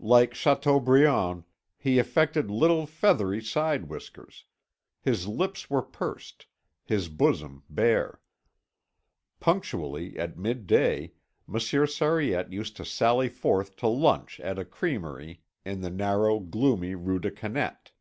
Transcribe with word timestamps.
Like 0.00 0.34
Chateaubriand, 0.34 1.44
he 1.78 2.00
affected 2.00 2.50
little 2.50 2.86
feathery 2.86 3.40
side 3.40 3.88
whiskers. 3.88 4.42
His 5.00 5.28
lips 5.28 5.70
were 5.70 5.80
pursed, 5.80 6.46
his 6.84 7.08
bosom 7.08 7.62
bare. 7.70 8.18
Punctually 9.38 10.18
at 10.18 10.36
midday 10.36 11.12
Monsieur 11.46 11.86
Sariette 11.86 12.52
used 12.52 12.74
to 12.78 12.84
sally 12.84 13.28
forth 13.28 13.76
to 13.76 13.86
lunch 13.86 14.40
at 14.40 14.58
a 14.58 14.64
crèmerie 14.64 15.38
in 15.64 15.82
the 15.82 15.90
narrow 15.90 16.40
gloomy 16.40 16.96
Rue 16.96 17.20
des 17.20 17.30
Canettes. 17.30 17.92